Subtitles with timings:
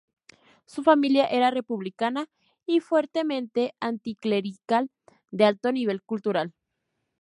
[0.65, 2.27] Su familia era republicana
[2.65, 4.89] y fuertemente anticlerical,
[5.29, 6.55] de alto nivel cultural.